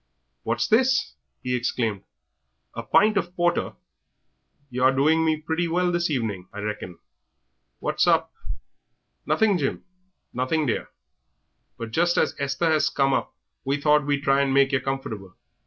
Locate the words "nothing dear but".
10.33-11.91